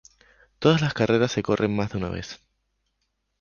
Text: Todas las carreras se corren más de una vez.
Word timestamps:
Todas 0.57 0.81
las 0.81 0.95
carreras 0.95 1.31
se 1.31 1.43
corren 1.43 1.75
más 1.75 1.91
de 1.91 1.99
una 1.99 2.09
vez. 2.09 2.39